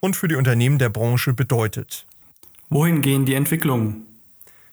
und 0.00 0.16
für 0.16 0.28
die 0.28 0.34
Unternehmen 0.34 0.78
der 0.78 0.88
Branche 0.88 1.32
bedeutet. 1.32 2.06
Wohin 2.68 3.02
gehen 3.02 3.26
die 3.26 3.34
Entwicklungen? 3.34 4.06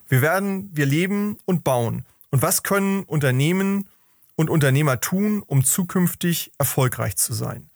Wir 0.08 0.22
werden, 0.22 0.70
wir 0.72 0.86
leben 0.86 1.38
und 1.44 1.64
bauen. 1.64 2.04
Und 2.30 2.42
was 2.42 2.62
können 2.62 3.04
Unternehmen 3.04 3.88
und 4.36 4.50
Unternehmer 4.50 5.00
tun, 5.00 5.42
um 5.46 5.64
zukünftig 5.64 6.52
erfolgreich 6.58 7.16
zu 7.16 7.34
sein? 7.34 7.68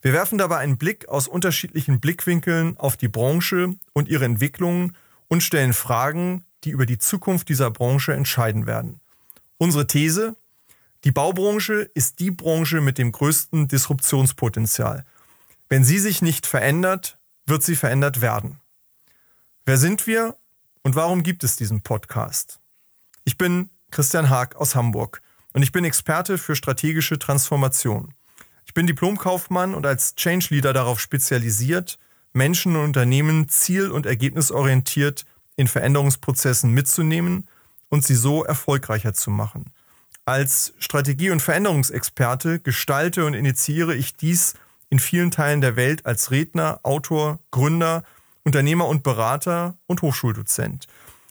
Wir 0.00 0.12
werfen 0.12 0.38
dabei 0.38 0.58
einen 0.58 0.78
Blick 0.78 1.08
aus 1.08 1.28
unterschiedlichen 1.28 2.00
Blickwinkeln 2.00 2.76
auf 2.76 2.96
die 2.96 3.08
Branche 3.08 3.74
und 3.92 4.08
ihre 4.08 4.24
Entwicklungen 4.24 4.96
und 5.28 5.42
stellen 5.42 5.72
Fragen, 5.72 6.44
die 6.64 6.70
über 6.70 6.86
die 6.86 6.98
Zukunft 6.98 7.48
dieser 7.48 7.70
Branche 7.70 8.12
entscheiden 8.12 8.66
werden. 8.66 9.00
Unsere 9.58 9.86
These, 9.86 10.36
die 11.04 11.12
Baubranche 11.12 11.90
ist 11.94 12.18
die 12.18 12.30
Branche 12.30 12.80
mit 12.80 12.98
dem 12.98 13.12
größten 13.12 13.68
Disruptionspotenzial. 13.68 15.04
Wenn 15.72 15.84
sie 15.84 16.00
sich 16.00 16.20
nicht 16.20 16.46
verändert, 16.46 17.16
wird 17.46 17.62
sie 17.62 17.76
verändert 17.76 18.20
werden. 18.20 18.60
Wer 19.64 19.78
sind 19.78 20.06
wir 20.06 20.36
und 20.82 20.96
warum 20.96 21.22
gibt 21.22 21.44
es 21.44 21.56
diesen 21.56 21.80
Podcast? 21.80 22.60
Ich 23.24 23.38
bin 23.38 23.70
Christian 23.90 24.28
Haag 24.28 24.54
aus 24.56 24.74
Hamburg 24.74 25.22
und 25.54 25.62
ich 25.62 25.72
bin 25.72 25.86
Experte 25.86 26.36
für 26.36 26.56
strategische 26.56 27.18
Transformation. 27.18 28.12
Ich 28.66 28.74
bin 28.74 28.86
Diplomkaufmann 28.86 29.72
und 29.72 29.86
als 29.86 30.14
Change 30.14 30.48
Leader 30.50 30.74
darauf 30.74 31.00
spezialisiert, 31.00 31.98
Menschen 32.34 32.76
und 32.76 32.84
Unternehmen 32.84 33.48
ziel- 33.48 33.92
und 33.92 34.04
ergebnisorientiert 34.04 35.24
in 35.56 35.68
Veränderungsprozessen 35.68 36.70
mitzunehmen 36.70 37.48
und 37.88 38.04
sie 38.04 38.16
so 38.16 38.44
erfolgreicher 38.44 39.14
zu 39.14 39.30
machen. 39.30 39.72
Als 40.26 40.74
Strategie- 40.78 41.30
und 41.30 41.40
Veränderungsexperte 41.40 42.60
gestalte 42.60 43.24
und 43.24 43.32
initiiere 43.32 43.94
ich 43.94 44.14
dies 44.14 44.52
in 44.92 44.98
vielen 44.98 45.30
Teilen 45.30 45.62
der 45.62 45.74
Welt 45.74 46.04
als 46.04 46.30
Redner, 46.30 46.80
Autor, 46.82 47.38
Gründer, 47.50 48.02
Unternehmer 48.44 48.86
und 48.86 49.02
Berater 49.02 49.78
und 49.86 50.02
Hochschuldozent. 50.02 50.86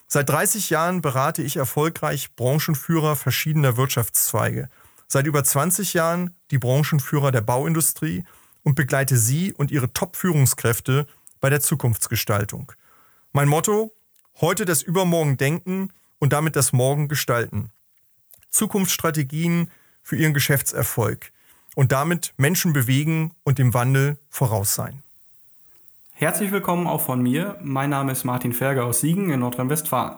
Seit 0.08 0.28
30 0.30 0.68
Jahren 0.70 1.00
berate 1.00 1.44
ich 1.44 1.58
erfolgreich 1.58 2.34
Branchenführer 2.34 3.14
verschiedener 3.14 3.76
Wirtschaftszweige. 3.76 4.68
Seit 5.06 5.28
über 5.28 5.44
20 5.44 5.94
Jahren 5.94 6.34
die 6.50 6.58
Branchenführer 6.58 7.30
der 7.30 7.42
Bauindustrie 7.42 8.24
und 8.64 8.74
begleite 8.74 9.16
sie 9.16 9.52
und 9.52 9.70
ihre 9.70 9.92
Top-Führungskräfte 9.92 11.06
bei 11.40 11.48
der 11.48 11.60
Zukunftsgestaltung. 11.60 12.72
Mein 13.30 13.46
Motto: 13.46 13.94
heute 14.40 14.64
das 14.64 14.82
Übermorgen 14.82 15.36
denken 15.36 15.92
und 16.18 16.32
damit 16.32 16.56
das 16.56 16.72
Morgen 16.72 17.06
gestalten. 17.06 17.70
Zukunftsstrategien 18.50 19.70
für 20.02 20.16
ihren 20.16 20.34
Geschäftserfolg 20.34 21.31
und 21.74 21.92
damit 21.92 22.34
Menschen 22.36 22.72
bewegen 22.72 23.32
und 23.44 23.58
dem 23.58 23.74
Wandel 23.74 24.18
voraus 24.30 24.74
sein. 24.74 25.02
Herzlich 26.14 26.52
willkommen 26.52 26.86
auch 26.86 27.00
von 27.00 27.22
mir. 27.22 27.56
Mein 27.62 27.90
Name 27.90 28.12
ist 28.12 28.24
Martin 28.24 28.52
Ferger 28.52 28.84
aus 28.84 29.00
Siegen 29.00 29.30
in 29.30 29.40
Nordrhein-Westfalen. 29.40 30.16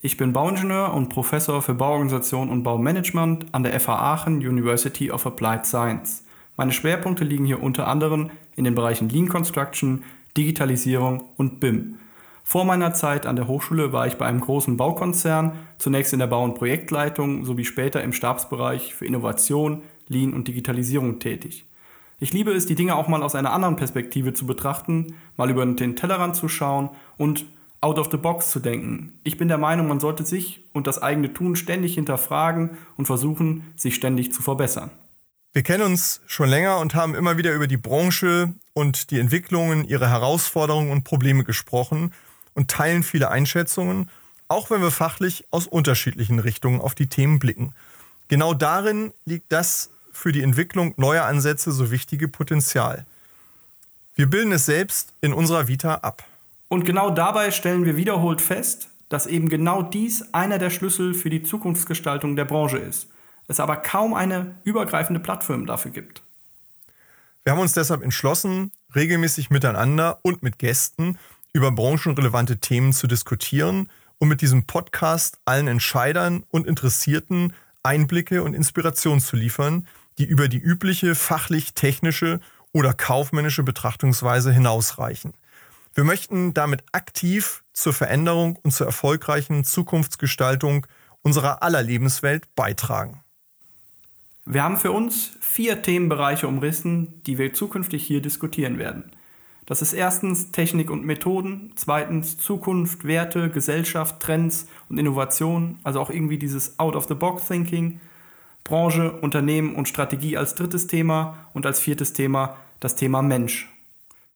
Ich 0.00 0.16
bin 0.16 0.32
Bauingenieur 0.32 0.92
und 0.92 1.08
Professor 1.08 1.62
für 1.62 1.74
Bauorganisation 1.74 2.50
und 2.50 2.62
Baumanagement 2.62 3.46
an 3.52 3.62
der 3.62 3.78
FH 3.78 3.88
Aachen 3.88 4.36
University 4.36 5.10
of 5.10 5.26
Applied 5.26 5.66
Science. 5.66 6.24
Meine 6.56 6.72
Schwerpunkte 6.72 7.24
liegen 7.24 7.46
hier 7.46 7.62
unter 7.62 7.88
anderem 7.88 8.30
in 8.54 8.64
den 8.64 8.74
Bereichen 8.74 9.08
Lean 9.08 9.28
Construction, 9.28 10.04
Digitalisierung 10.36 11.30
und 11.36 11.58
BIM. 11.58 11.98
Vor 12.46 12.66
meiner 12.66 12.92
Zeit 12.92 13.24
an 13.24 13.36
der 13.36 13.48
Hochschule 13.48 13.92
war 13.92 14.06
ich 14.06 14.16
bei 14.16 14.26
einem 14.26 14.40
großen 14.40 14.76
Baukonzern, 14.76 15.52
zunächst 15.78 16.12
in 16.12 16.18
der 16.18 16.26
Bau- 16.26 16.44
und 16.44 16.54
Projektleitung 16.54 17.44
sowie 17.46 17.64
später 17.64 18.02
im 18.02 18.12
Stabsbereich 18.12 18.94
für 18.94 19.06
Innovation, 19.06 19.82
Lean 20.08 20.32
und 20.32 20.48
Digitalisierung 20.48 21.18
tätig. 21.18 21.66
Ich 22.20 22.32
liebe 22.32 22.52
es, 22.52 22.66
die 22.66 22.74
Dinge 22.74 22.94
auch 22.94 23.08
mal 23.08 23.22
aus 23.22 23.34
einer 23.34 23.52
anderen 23.52 23.76
Perspektive 23.76 24.32
zu 24.34 24.46
betrachten, 24.46 25.16
mal 25.36 25.50
über 25.50 25.66
den 25.66 25.96
Tellerrand 25.96 26.36
zu 26.36 26.48
schauen 26.48 26.90
und 27.16 27.44
out 27.80 27.98
of 27.98 28.08
the 28.10 28.16
box 28.16 28.50
zu 28.50 28.60
denken. 28.60 29.18
Ich 29.24 29.36
bin 29.36 29.48
der 29.48 29.58
Meinung, 29.58 29.88
man 29.88 30.00
sollte 30.00 30.24
sich 30.24 30.64
und 30.72 30.86
das 30.86 31.02
eigene 31.02 31.32
Tun 31.34 31.54
ständig 31.54 31.94
hinterfragen 31.94 32.78
und 32.96 33.06
versuchen, 33.06 33.72
sich 33.76 33.94
ständig 33.94 34.32
zu 34.32 34.42
verbessern. 34.42 34.90
Wir 35.52 35.62
kennen 35.62 35.84
uns 35.84 36.20
schon 36.26 36.48
länger 36.48 36.78
und 36.78 36.94
haben 36.94 37.14
immer 37.14 37.36
wieder 37.36 37.54
über 37.54 37.66
die 37.66 37.76
Branche 37.76 38.54
und 38.72 39.10
die 39.10 39.20
Entwicklungen, 39.20 39.84
ihre 39.84 40.08
Herausforderungen 40.08 40.90
und 40.90 41.04
Probleme 41.04 41.44
gesprochen 41.44 42.12
und 42.54 42.70
teilen 42.70 43.02
viele 43.02 43.30
Einschätzungen, 43.30 44.08
auch 44.48 44.70
wenn 44.70 44.80
wir 44.80 44.90
fachlich 44.90 45.44
aus 45.50 45.66
unterschiedlichen 45.66 46.38
Richtungen 46.38 46.80
auf 46.80 46.94
die 46.94 47.06
Themen 47.06 47.38
blicken. 47.38 47.74
Genau 48.28 48.54
darin 48.54 49.12
liegt 49.26 49.52
das 49.52 49.90
für 50.14 50.32
die 50.32 50.42
Entwicklung 50.42 50.94
neuer 50.96 51.24
Ansätze 51.24 51.72
so 51.72 51.90
wichtige 51.90 52.28
Potenzial. 52.28 53.04
Wir 54.14 54.26
bilden 54.30 54.52
es 54.52 54.66
selbst 54.66 55.12
in 55.20 55.32
unserer 55.32 55.68
Vita 55.68 55.96
ab. 55.96 56.24
Und 56.68 56.84
genau 56.84 57.10
dabei 57.10 57.50
stellen 57.50 57.84
wir 57.84 57.96
wiederholt 57.96 58.40
fest, 58.40 58.88
dass 59.08 59.26
eben 59.26 59.48
genau 59.48 59.82
dies 59.82 60.32
einer 60.32 60.58
der 60.58 60.70
Schlüssel 60.70 61.14
für 61.14 61.30
die 61.30 61.42
Zukunftsgestaltung 61.42 62.36
der 62.36 62.44
Branche 62.44 62.78
ist. 62.78 63.08
Es 63.48 63.60
aber 63.60 63.76
kaum 63.76 64.14
eine 64.14 64.54
übergreifende 64.64 65.20
Plattform 65.20 65.66
dafür 65.66 65.90
gibt. 65.90 66.22
Wir 67.42 67.52
haben 67.52 67.60
uns 67.60 67.74
deshalb 67.74 68.02
entschlossen, 68.02 68.72
regelmäßig 68.94 69.50
miteinander 69.50 70.18
und 70.22 70.42
mit 70.42 70.58
Gästen 70.58 71.18
über 71.52 71.70
branchenrelevante 71.70 72.58
Themen 72.58 72.92
zu 72.92 73.06
diskutieren 73.06 73.90
und 74.18 74.28
mit 74.28 74.40
diesem 74.40 74.64
Podcast 74.64 75.36
allen 75.44 75.68
Entscheidern 75.68 76.44
und 76.50 76.66
Interessierten 76.66 77.52
Einblicke 77.82 78.42
und 78.42 78.54
Inspiration 78.54 79.20
zu 79.20 79.36
liefern, 79.36 79.86
die 80.18 80.24
über 80.24 80.48
die 80.48 80.58
übliche 80.58 81.14
fachlich-technische 81.14 82.40
oder 82.72 82.92
kaufmännische 82.92 83.62
Betrachtungsweise 83.62 84.52
hinausreichen. 84.52 85.34
Wir 85.94 86.04
möchten 86.04 86.54
damit 86.54 86.82
aktiv 86.92 87.62
zur 87.72 87.92
Veränderung 87.92 88.56
und 88.56 88.72
zur 88.72 88.86
erfolgreichen 88.86 89.64
Zukunftsgestaltung 89.64 90.86
unserer 91.22 91.62
aller 91.62 91.82
Lebenswelt 91.82 92.52
beitragen. 92.56 93.22
Wir 94.44 94.62
haben 94.62 94.76
für 94.76 94.92
uns 94.92 95.36
vier 95.40 95.82
Themenbereiche 95.82 96.46
umrissen, 96.46 97.22
die 97.24 97.38
wir 97.38 97.52
zukünftig 97.54 98.04
hier 98.04 98.20
diskutieren 98.20 98.78
werden. 98.78 99.10
Das 99.66 99.80
ist 99.80 99.94
erstens 99.94 100.50
Technik 100.52 100.90
und 100.90 101.04
Methoden, 101.04 101.72
zweitens 101.76 102.36
Zukunft, 102.36 103.04
Werte, 103.04 103.48
Gesellschaft, 103.48 104.20
Trends 104.20 104.68
und 104.90 104.98
Innovation, 104.98 105.78
also 105.82 106.00
auch 106.00 106.10
irgendwie 106.10 106.36
dieses 106.36 106.78
Out-of-the-Box-Thinking, 106.78 108.00
Branche, 108.64 109.12
Unternehmen 109.12 109.74
und 109.74 109.88
Strategie 109.88 110.36
als 110.36 110.54
drittes 110.54 110.86
Thema 110.86 111.36
und 111.52 111.66
als 111.66 111.78
viertes 111.80 112.14
Thema 112.14 112.56
das 112.80 112.96
Thema 112.96 113.22
Mensch. 113.22 113.68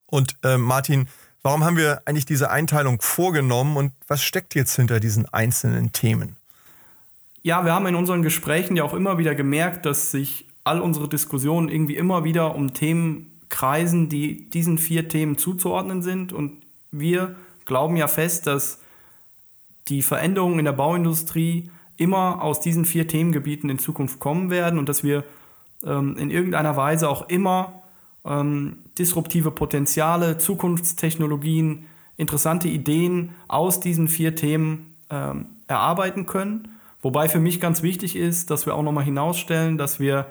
Und 0.07 0.37
äh, 0.43 0.59
Martin, 0.59 1.09
warum 1.43 1.65
haben 1.65 1.77
wir 1.77 2.03
eigentlich 2.05 2.27
diese 2.27 2.51
Einteilung 2.51 3.01
vorgenommen 3.01 3.77
und 3.77 3.93
was 4.07 4.23
steckt 4.23 4.55
jetzt 4.55 4.77
hinter 4.77 5.01
diesen 5.01 5.27
einzelnen 5.33 5.93
Themen? 5.93 6.37
Ja, 7.43 7.65
wir 7.65 7.73
haben 7.73 7.87
in 7.87 7.95
unseren 7.95 8.23
Gesprächen 8.23 8.77
ja 8.77 8.85
auch 8.85 8.95
immer 8.95 9.17
wieder 9.19 9.35
gemerkt, 9.35 9.87
dass 9.87 10.11
sich 10.11 10.47
all 10.65 10.81
unsere 10.81 11.09
Diskussionen 11.09 11.69
irgendwie 11.69 11.97
immer 11.97 12.25
wieder 12.25 12.55
um 12.55 12.75
Themen 12.75 13.41
Kreisen, 13.49 14.09
die 14.09 14.51
diesen 14.51 14.77
vier 14.77 15.09
Themen 15.09 15.39
zuzuordnen 15.39 16.03
sind. 16.03 16.33
Und 16.33 16.63
wir 16.91 17.37
glauben 17.65 17.97
ja 17.97 18.09
fest, 18.09 18.47
dass 18.47 18.81
die 19.89 20.03
Veränderungen 20.03 20.59
in 20.59 20.67
der 20.67 20.73
Bauindustrie 20.73 21.71
immer 21.99 22.43
aus 22.43 22.61
diesen 22.61 22.87
vier 22.87 23.07
Themengebieten 23.07 23.69
in 23.69 23.79
Zukunft 23.79 24.21
kommen 24.21 24.49
werden 24.49 24.79
und 24.79 24.89
dass 24.89 25.05
wir 25.05 25.25
ähm, 25.85 26.17
in 26.17 26.31
irgendeiner 26.31 26.77
Weise 26.77 27.11
auch 27.11 27.29
immer 27.29 27.83
ähm, 28.25 28.79
disruptive 28.97 29.51
Potenziale, 29.51 30.39
Zukunftstechnologien, 30.39 31.87
interessante 32.17 32.69
Ideen 32.69 33.31
aus 33.49 33.81
diesen 33.81 34.09
vier 34.09 34.35
Themen 34.35 34.97
ähm, 35.11 35.47
erarbeiten 35.67 36.25
können. 36.25 36.69
Wobei 37.03 37.29
für 37.29 37.41
mich 37.41 37.61
ganz 37.61 37.83
wichtig 37.83 38.17
ist, 38.17 38.51
dass 38.51 38.65
wir 38.65 38.75
auch 38.75 38.83
nochmal 38.83 39.05
hinausstellen, 39.05 39.77
dass 39.77 40.01
wir 40.01 40.27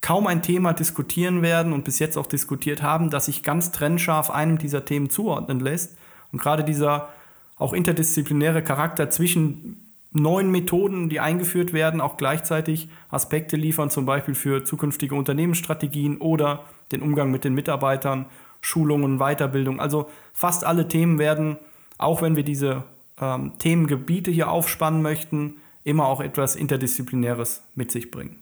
kaum 0.00 0.26
ein 0.26 0.42
Thema 0.42 0.72
diskutieren 0.72 1.42
werden 1.42 1.72
und 1.72 1.84
bis 1.84 1.98
jetzt 1.98 2.16
auch 2.16 2.26
diskutiert 2.26 2.82
haben, 2.82 3.10
das 3.10 3.26
sich 3.26 3.42
ganz 3.42 3.70
trennscharf 3.70 4.30
einem 4.30 4.58
dieser 4.58 4.84
Themen 4.84 5.10
zuordnen 5.10 5.60
lässt. 5.60 5.96
Und 6.32 6.40
gerade 6.40 6.64
dieser 6.64 7.08
auch 7.56 7.72
interdisziplinäre 7.72 8.62
Charakter 8.62 9.10
zwischen 9.10 9.81
neuen 10.12 10.50
Methoden, 10.50 11.08
die 11.08 11.20
eingeführt 11.20 11.72
werden, 11.72 12.00
auch 12.00 12.16
gleichzeitig 12.16 12.88
Aspekte 13.08 13.56
liefern, 13.56 13.90
zum 13.90 14.06
Beispiel 14.06 14.34
für 14.34 14.64
zukünftige 14.64 15.14
Unternehmensstrategien 15.14 16.18
oder 16.18 16.64
den 16.92 17.02
Umgang 17.02 17.30
mit 17.30 17.44
den 17.44 17.54
Mitarbeitern, 17.54 18.26
Schulungen, 18.60 19.18
Weiterbildung. 19.18 19.80
Also 19.80 20.08
fast 20.32 20.64
alle 20.64 20.88
Themen 20.88 21.18
werden, 21.18 21.56
auch 21.98 22.22
wenn 22.22 22.36
wir 22.36 22.44
diese 22.44 22.84
ähm, 23.20 23.58
Themengebiete 23.58 24.30
hier 24.30 24.50
aufspannen 24.50 25.02
möchten, 25.02 25.56
immer 25.84 26.06
auch 26.06 26.20
etwas 26.20 26.56
Interdisziplinäres 26.56 27.62
mit 27.74 27.90
sich 27.90 28.10
bringen. 28.10 28.38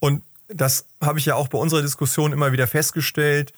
Und 0.00 0.22
das 0.48 0.86
habe 1.00 1.18
ich 1.18 1.26
ja 1.26 1.34
auch 1.34 1.48
bei 1.48 1.58
unserer 1.58 1.82
Diskussion 1.82 2.32
immer 2.32 2.52
wieder 2.52 2.66
festgestellt. 2.66 3.52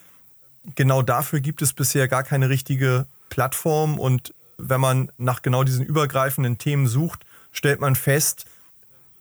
Genau 0.75 1.03
dafür 1.03 1.41
gibt 1.41 1.63
es 1.63 1.73
bisher 1.73 2.09
gar 2.09 2.23
keine 2.23 2.49
richtige 2.49 3.07
Plattform. 3.29 3.99
Und 3.99 4.35
wenn 4.59 4.81
man 4.81 5.11
nach 5.19 5.43
genau 5.43 5.65
diesen 5.65 5.85
übergreifenden 5.85 6.59
Themen 6.59 6.87
sucht, 6.87 7.25
stellt 7.53 7.81
man 7.81 7.97
fest, 7.97 8.47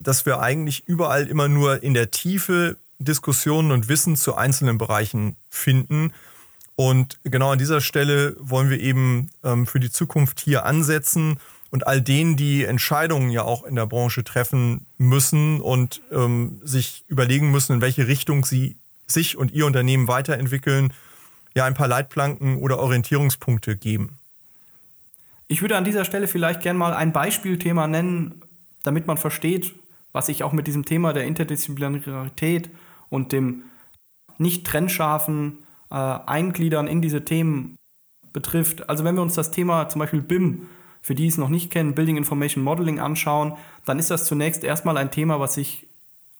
dass 0.00 0.26
wir 0.26 0.40
eigentlich 0.40 0.86
überall 0.86 1.26
immer 1.26 1.48
nur 1.48 1.82
in 1.82 1.94
der 1.94 2.10
Tiefe 2.10 2.76
Diskussionen 2.98 3.70
und 3.70 3.88
Wissen 3.88 4.16
zu 4.16 4.34
einzelnen 4.34 4.78
Bereichen 4.78 5.36
finden. 5.48 6.12
Und 6.76 7.18
genau 7.22 7.52
an 7.52 7.58
dieser 7.58 7.80
Stelle 7.80 8.36
wollen 8.38 8.70
wir 8.70 8.80
eben 8.80 9.30
ähm, 9.42 9.66
für 9.66 9.80
die 9.80 9.90
Zukunft 9.90 10.40
hier 10.40 10.64
ansetzen 10.64 11.38
und 11.70 11.86
all 11.86 12.00
denen, 12.00 12.36
die 12.36 12.64
Entscheidungen 12.64 13.30
ja 13.30 13.42
auch 13.42 13.64
in 13.64 13.74
der 13.74 13.86
Branche 13.86 14.24
treffen 14.24 14.86
müssen 14.96 15.60
und 15.60 16.02
ähm, 16.12 16.60
sich 16.62 17.04
überlegen 17.08 17.50
müssen, 17.50 17.74
in 17.74 17.80
welche 17.80 18.06
Richtung 18.06 18.44
sie 18.44 18.76
sich 19.06 19.36
und 19.36 19.52
ihr 19.52 19.66
Unternehmen 19.66 20.08
weiterentwickeln, 20.08 20.92
ja 21.54 21.64
ein 21.64 21.74
paar 21.74 21.88
Leitplanken 21.88 22.58
oder 22.58 22.78
Orientierungspunkte 22.78 23.76
geben. 23.76 24.18
Ich 25.46 25.60
würde 25.62 25.76
an 25.76 25.84
dieser 25.84 26.04
Stelle 26.04 26.28
vielleicht 26.28 26.60
gerne 26.60 26.78
mal 26.78 26.94
ein 26.94 27.12
Beispielthema 27.12 27.86
nennen, 27.86 28.42
damit 28.82 29.06
man 29.06 29.16
versteht, 29.16 29.74
was 30.12 30.28
ich 30.28 30.42
auch 30.42 30.52
mit 30.52 30.66
diesem 30.66 30.84
Thema 30.84 31.12
der 31.12 31.24
Interdisziplinarität 31.24 32.70
und 33.10 33.32
dem 33.32 33.64
nicht 34.38 34.66
trennscharfen 34.66 35.58
äh, 35.90 35.94
Eingliedern 35.94 36.86
in 36.86 37.02
diese 37.02 37.24
Themen 37.24 37.76
betrifft. 38.32 38.88
Also 38.88 39.04
wenn 39.04 39.14
wir 39.14 39.22
uns 39.22 39.34
das 39.34 39.50
Thema 39.50 39.88
zum 39.88 40.00
Beispiel 40.00 40.22
BIM, 40.22 40.66
für 41.02 41.14
die 41.14 41.26
es 41.26 41.36
noch 41.36 41.50
nicht 41.50 41.70
kennen, 41.70 41.94
Building 41.94 42.16
Information 42.16 42.64
Modeling 42.64 42.98
anschauen, 42.98 43.54
dann 43.84 43.98
ist 43.98 44.10
das 44.10 44.24
zunächst 44.24 44.64
erstmal 44.64 44.96
ein 44.96 45.10
Thema, 45.10 45.38
was 45.40 45.54
sich 45.54 45.86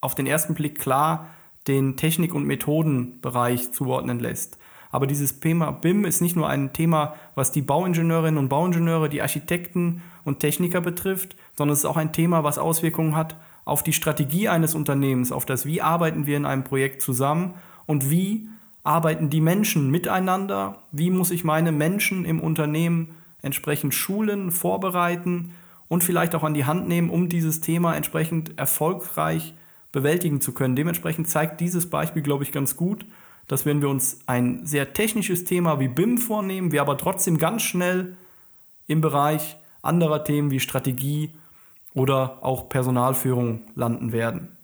auf 0.01 0.15
den 0.15 0.25
ersten 0.25 0.55
Blick 0.55 0.79
klar 0.79 1.29
den 1.67 1.97
Technik- 1.97 2.33
und 2.33 2.45
Methodenbereich 2.45 3.71
zuordnen 3.71 4.19
lässt. 4.19 4.57
Aber 4.95 5.07
dieses 5.07 5.41
Thema 5.41 5.71
BIM 5.71 6.05
ist 6.05 6.21
nicht 6.21 6.37
nur 6.37 6.47
ein 6.47 6.71
Thema, 6.71 7.15
was 7.35 7.51
die 7.51 7.61
Bauingenieurinnen 7.61 8.37
und 8.37 8.47
Bauingenieure, 8.47 9.09
die 9.09 9.21
Architekten 9.21 10.01
und 10.23 10.39
Techniker 10.39 10.79
betrifft, 10.79 11.35
sondern 11.53 11.73
es 11.73 11.79
ist 11.79 11.85
auch 11.85 11.97
ein 11.97 12.13
Thema, 12.13 12.45
was 12.45 12.57
Auswirkungen 12.57 13.13
hat 13.13 13.35
auf 13.65 13.83
die 13.83 13.91
Strategie 13.91 14.47
eines 14.47 14.73
Unternehmens, 14.73 15.33
auf 15.33 15.45
das, 15.45 15.65
wie 15.65 15.81
arbeiten 15.81 16.27
wir 16.27 16.37
in 16.37 16.45
einem 16.45 16.63
Projekt 16.63 17.01
zusammen 17.01 17.55
und 17.85 18.09
wie 18.09 18.47
arbeiten 18.85 19.29
die 19.29 19.41
Menschen 19.41 19.91
miteinander, 19.91 20.77
wie 20.93 21.09
muss 21.09 21.31
ich 21.31 21.43
meine 21.43 21.73
Menschen 21.73 22.23
im 22.23 22.39
Unternehmen 22.39 23.15
entsprechend 23.41 23.93
schulen, 23.93 24.49
vorbereiten 24.49 25.55
und 25.89 26.05
vielleicht 26.05 26.35
auch 26.35 26.43
an 26.43 26.53
die 26.53 26.63
Hand 26.63 26.87
nehmen, 26.87 27.09
um 27.09 27.27
dieses 27.27 27.59
Thema 27.59 27.97
entsprechend 27.97 28.57
erfolgreich 28.57 29.55
bewältigen 29.91 30.39
zu 30.39 30.53
können. 30.53 30.77
Dementsprechend 30.77 31.27
zeigt 31.27 31.59
dieses 31.59 31.89
Beispiel, 31.89 32.21
glaube 32.21 32.45
ich, 32.45 32.53
ganz 32.53 32.77
gut, 32.77 33.05
dass 33.47 33.65
wenn 33.65 33.81
wir 33.81 33.89
uns 33.89 34.19
ein 34.25 34.65
sehr 34.65 34.93
technisches 34.93 35.45
Thema 35.45 35.79
wie 35.79 35.87
BIM 35.87 36.17
vornehmen, 36.17 36.71
wir 36.71 36.81
aber 36.81 36.97
trotzdem 36.97 37.37
ganz 37.37 37.61
schnell 37.63 38.15
im 38.87 39.01
Bereich 39.01 39.57
anderer 39.81 40.23
Themen 40.23 40.51
wie 40.51 40.59
Strategie 40.59 41.31
oder 41.93 42.39
auch 42.41 42.69
Personalführung 42.69 43.61
landen 43.75 44.11
werden. 44.11 44.55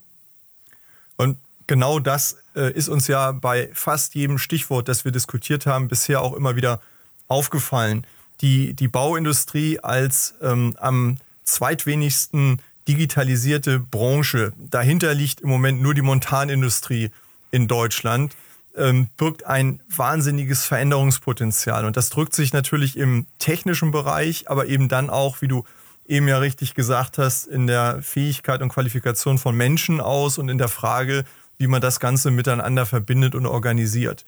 Und 1.16 1.38
genau 1.66 1.98
das 1.98 2.38
äh, 2.54 2.72
ist 2.72 2.88
uns 2.88 3.06
ja 3.06 3.32
bei 3.32 3.70
fast 3.72 4.14
jedem 4.14 4.38
Stichwort, 4.38 4.88
das 4.88 5.04
wir 5.04 5.12
diskutiert 5.12 5.66
haben, 5.66 5.88
bisher 5.88 6.20
auch 6.20 6.34
immer 6.34 6.56
wieder 6.56 6.80
aufgefallen. 7.28 8.06
Die, 8.40 8.74
die 8.74 8.88
Bauindustrie 8.88 9.78
als 9.78 10.34
ähm, 10.42 10.76
am 10.78 11.16
zweitwenigsten 11.44 12.60
digitalisierte 12.88 13.78
Branche, 13.78 14.52
dahinter 14.58 15.14
liegt 15.14 15.40
im 15.40 15.48
Moment 15.48 15.80
nur 15.80 15.94
die 15.94 16.02
Montanindustrie 16.02 17.10
in 17.52 17.68
Deutschland, 17.68 18.34
ähm, 18.76 19.08
birgt 19.16 19.46
ein 19.46 19.82
wahnsinniges 19.88 20.64
Veränderungspotenzial. 20.64 21.84
Und 21.84 21.96
das 21.96 22.10
drückt 22.10 22.34
sich 22.34 22.52
natürlich 22.52 22.96
im 22.96 23.26
technischen 23.38 23.90
Bereich, 23.90 24.48
aber 24.48 24.66
eben 24.66 24.88
dann 24.88 25.10
auch, 25.10 25.42
wie 25.42 25.48
du 25.48 25.64
eben 26.06 26.28
ja 26.28 26.38
richtig 26.38 26.74
gesagt 26.74 27.18
hast, 27.18 27.46
in 27.46 27.66
der 27.66 28.02
Fähigkeit 28.02 28.62
und 28.62 28.70
Qualifikation 28.70 29.38
von 29.38 29.56
Menschen 29.56 30.00
aus 30.00 30.38
und 30.38 30.48
in 30.48 30.58
der 30.58 30.68
Frage, 30.68 31.24
wie 31.58 31.66
man 31.66 31.80
das 31.80 32.00
Ganze 32.00 32.30
miteinander 32.30 32.86
verbindet 32.86 33.34
und 33.34 33.46
organisiert. 33.46 34.24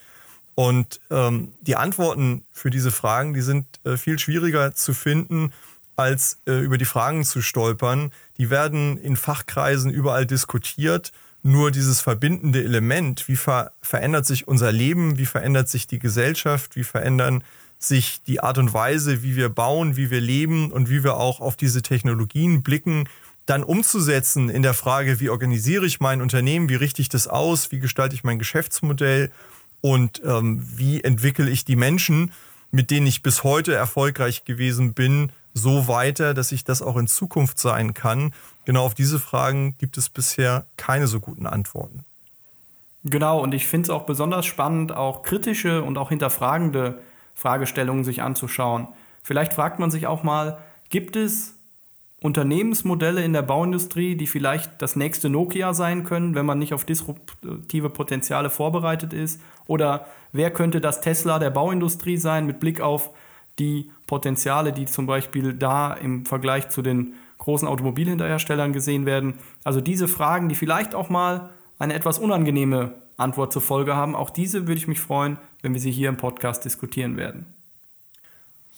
Und 0.54 1.00
ähm, 1.10 1.52
die 1.62 1.76
Antworten 1.76 2.44
für 2.52 2.70
diese 2.70 2.92
Fragen, 2.92 3.34
die 3.34 3.40
sind 3.40 3.66
äh, 3.84 3.96
viel 3.96 4.18
schwieriger 4.18 4.72
zu 4.72 4.94
finden, 4.94 5.52
als 5.96 6.38
äh, 6.46 6.58
über 6.60 6.78
die 6.78 6.84
Fragen 6.84 7.24
zu 7.24 7.42
stolpern. 7.42 8.12
Die 8.38 8.50
werden 8.50 8.96
in 8.98 9.16
Fachkreisen 9.16 9.90
überall 9.90 10.26
diskutiert. 10.26 11.12
Nur 11.46 11.70
dieses 11.70 12.00
verbindende 12.00 12.64
Element, 12.64 13.28
wie 13.28 13.36
ver 13.36 13.72
verändert 13.82 14.24
sich 14.24 14.48
unser 14.48 14.72
Leben, 14.72 15.18
wie 15.18 15.26
verändert 15.26 15.68
sich 15.68 15.86
die 15.86 15.98
Gesellschaft, 15.98 16.74
wie 16.74 16.84
verändern 16.84 17.44
sich 17.78 18.22
die 18.26 18.40
Art 18.40 18.56
und 18.56 18.72
Weise, 18.72 19.22
wie 19.22 19.36
wir 19.36 19.50
bauen, 19.50 19.94
wie 19.94 20.10
wir 20.10 20.22
leben 20.22 20.72
und 20.72 20.88
wie 20.88 21.04
wir 21.04 21.18
auch 21.18 21.40
auf 21.40 21.54
diese 21.54 21.82
Technologien 21.82 22.62
blicken, 22.62 23.10
dann 23.44 23.62
umzusetzen 23.62 24.48
in 24.48 24.62
der 24.62 24.72
Frage, 24.72 25.20
wie 25.20 25.28
organisiere 25.28 25.84
ich 25.84 26.00
mein 26.00 26.22
Unternehmen, 26.22 26.70
wie 26.70 26.76
richte 26.76 27.02
ich 27.02 27.10
das 27.10 27.28
aus, 27.28 27.72
wie 27.72 27.78
gestalte 27.78 28.14
ich 28.14 28.24
mein 28.24 28.38
Geschäftsmodell 28.38 29.30
und 29.82 30.22
ähm, 30.24 30.66
wie 30.76 31.04
entwickle 31.04 31.50
ich 31.50 31.66
die 31.66 31.76
Menschen, 31.76 32.32
mit 32.74 32.90
denen 32.90 33.06
ich 33.06 33.22
bis 33.22 33.44
heute 33.44 33.72
erfolgreich 33.72 34.44
gewesen 34.44 34.94
bin, 34.94 35.30
so 35.52 35.86
weiter, 35.86 36.34
dass 36.34 36.50
ich 36.50 36.64
das 36.64 36.82
auch 36.82 36.96
in 36.96 37.06
Zukunft 37.06 37.60
sein 37.60 37.94
kann. 37.94 38.34
Genau 38.64 38.84
auf 38.84 38.94
diese 38.94 39.20
Fragen 39.20 39.78
gibt 39.78 39.96
es 39.96 40.08
bisher 40.08 40.66
keine 40.76 41.06
so 41.06 41.20
guten 41.20 41.46
Antworten. 41.46 42.04
Genau, 43.04 43.40
und 43.40 43.54
ich 43.54 43.68
finde 43.68 43.84
es 43.84 43.90
auch 43.90 44.06
besonders 44.06 44.44
spannend, 44.44 44.90
auch 44.90 45.22
kritische 45.22 45.84
und 45.84 45.98
auch 45.98 46.08
hinterfragende 46.08 47.00
Fragestellungen 47.34 48.02
sich 48.02 48.22
anzuschauen. 48.22 48.88
Vielleicht 49.22 49.54
fragt 49.54 49.78
man 49.78 49.92
sich 49.92 50.08
auch 50.08 50.24
mal, 50.24 50.58
gibt 50.88 51.14
es 51.14 51.53
Unternehmensmodelle 52.24 53.22
in 53.22 53.34
der 53.34 53.42
Bauindustrie, 53.42 54.16
die 54.16 54.26
vielleicht 54.26 54.80
das 54.80 54.96
nächste 54.96 55.28
Nokia 55.28 55.74
sein 55.74 56.04
können, 56.04 56.34
wenn 56.34 56.46
man 56.46 56.58
nicht 56.58 56.72
auf 56.72 56.86
disruptive 56.86 57.90
Potenziale 57.90 58.48
vorbereitet 58.48 59.12
ist? 59.12 59.42
Oder 59.66 60.06
wer 60.32 60.50
könnte 60.50 60.80
das 60.80 61.02
Tesla 61.02 61.38
der 61.38 61.50
Bauindustrie 61.50 62.16
sein 62.16 62.46
mit 62.46 62.60
Blick 62.60 62.80
auf 62.80 63.10
die 63.58 63.90
Potenziale, 64.06 64.72
die 64.72 64.86
zum 64.86 65.04
Beispiel 65.04 65.52
da 65.52 65.92
im 65.92 66.24
Vergleich 66.24 66.70
zu 66.70 66.80
den 66.80 67.12
großen 67.36 67.68
Automobilhinterherstellern 67.68 68.72
gesehen 68.72 69.04
werden? 69.04 69.34
Also 69.62 69.82
diese 69.82 70.08
Fragen, 70.08 70.48
die 70.48 70.54
vielleicht 70.54 70.94
auch 70.94 71.10
mal 71.10 71.50
eine 71.78 71.92
etwas 71.92 72.18
unangenehme 72.18 72.94
Antwort 73.18 73.52
zur 73.52 73.60
Folge 73.60 73.96
haben, 73.96 74.16
auch 74.16 74.30
diese 74.30 74.66
würde 74.66 74.78
ich 74.78 74.88
mich 74.88 75.00
freuen, 75.00 75.36
wenn 75.60 75.74
wir 75.74 75.80
sie 75.80 75.90
hier 75.90 76.08
im 76.08 76.16
Podcast 76.16 76.64
diskutieren 76.64 77.18
werden. 77.18 77.53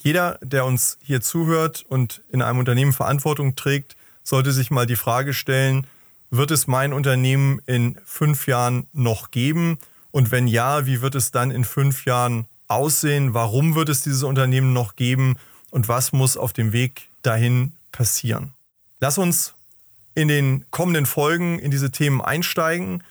Jeder, 0.06 0.38
der 0.40 0.64
uns 0.64 0.98
hier 1.02 1.20
zuhört 1.20 1.84
und 1.88 2.22
in 2.30 2.40
einem 2.40 2.60
Unternehmen 2.60 2.92
Verantwortung 2.92 3.56
trägt, 3.56 3.96
sollte 4.22 4.52
sich 4.52 4.70
mal 4.70 4.86
die 4.86 4.94
Frage 4.94 5.34
stellen, 5.34 5.84
wird 6.30 6.52
es 6.52 6.68
mein 6.68 6.92
Unternehmen 6.92 7.60
in 7.66 7.98
fünf 8.04 8.46
Jahren 8.46 8.86
noch 8.92 9.32
geben? 9.32 9.78
Und 10.12 10.30
wenn 10.30 10.46
ja, 10.46 10.86
wie 10.86 11.02
wird 11.02 11.16
es 11.16 11.32
dann 11.32 11.50
in 11.50 11.64
fünf 11.64 12.04
Jahren 12.04 12.46
aussehen? 12.68 13.34
Warum 13.34 13.74
wird 13.74 13.88
es 13.88 14.02
dieses 14.02 14.22
Unternehmen 14.22 14.72
noch 14.72 14.94
geben? 14.94 15.38
Und 15.72 15.88
was 15.88 16.12
muss 16.12 16.36
auf 16.36 16.52
dem 16.52 16.72
Weg 16.72 17.08
dahin 17.22 17.72
passieren? 17.90 18.52
Lass 19.00 19.18
uns 19.18 19.54
in 20.14 20.28
den 20.28 20.66
kommenden 20.70 21.06
Folgen 21.06 21.58
in 21.58 21.72
diese 21.72 21.90
Themen 21.90 22.20
einsteigen. 22.20 23.02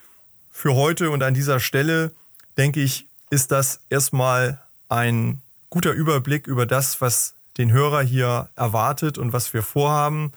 Für 0.49 0.75
heute 0.75 1.09
und 1.09 1.23
an 1.23 1.33
dieser 1.33 1.59
Stelle, 1.59 2.11
denke 2.57 2.79
ich, 2.79 3.05
ist 3.31 3.51
das 3.51 3.81
erstmal 3.89 4.61
ein 4.87 5.41
guter 5.75 5.91
Überblick 5.91 6.47
über 6.47 6.65
das, 6.65 7.01
was 7.01 7.35
den 7.57 7.69
Hörer 7.69 8.01
hier 8.01 8.47
erwartet 8.55 9.17
und 9.17 9.33
was 9.33 9.53
wir 9.53 9.61
vorhaben. 9.61 10.31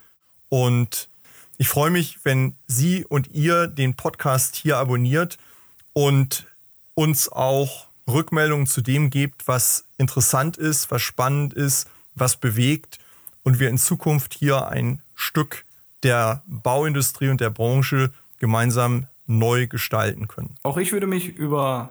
Und 0.49 1.09
ich 1.59 1.69
freue 1.69 1.93
mich, 1.93 2.19
wenn 2.25 2.57
Sie 2.67 3.05
und 3.05 3.29
ihr 3.29 3.69
den 3.69 3.95
Podcast 3.95 4.57
hier 4.57 4.79
abonniert 4.79 5.39
und 5.93 6.49
uns 6.95 7.31
auch 7.31 7.87
Rückmeldungen 8.09 8.67
zu 8.67 8.81
dem 8.81 9.11
gebt, 9.11 9.47
was 9.47 9.85
interessant 9.97 10.57
ist, 10.57 10.91
was 10.91 11.03
spannend 11.03 11.55
ist, 11.55 11.89
was 12.17 12.37
bewegt 12.37 12.99
und 13.45 13.61
wir 13.61 13.69
in 13.69 13.79
Zukunft 13.79 14.35
hier 14.35 14.67
ein 14.67 15.03
Stück 15.15 15.65
der 16.03 16.43
Bauindustrie 16.49 17.29
und 17.29 17.41
der 17.41 17.51
Branche 17.51 18.11
gemeinsam 18.41 19.07
neu 19.29 19.69
gestalten 19.69 20.27
können. 20.27 20.57
Auch 20.65 20.79
ich 20.79 20.91
würde 20.91 21.07
mich 21.07 21.29
über 21.29 21.91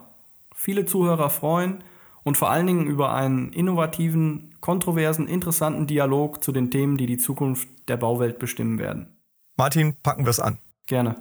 viele 0.53 0.85
Zuhörer 0.85 1.29
freuen 1.29 1.81
und 2.27 2.35
vor 2.35 2.49
allen 2.49 2.67
Dingen 2.67 2.87
über 2.87 3.13
einen 3.13 3.53
innovativen, 3.53 4.53
kontroversen, 4.59 5.29
interessanten 5.29 5.87
Dialog 5.87 6.43
zu 6.43 6.51
den 6.51 6.69
Themen, 6.69 6.97
die 6.97 7.05
die 7.05 7.17
Zukunft 7.17 7.69
der 7.87 7.95
Bauwelt 7.95 8.37
bestimmen 8.37 8.79
werden. 8.79 9.17
Martin, 9.55 9.95
packen 10.03 10.25
wir 10.25 10.31
es 10.31 10.41
an. 10.41 10.57
Gerne. 10.87 11.15